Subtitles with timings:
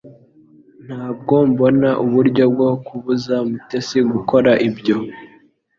[0.85, 4.95] Ntabwo mbona uburyo bwo kubuza Mutesi gukora ibyo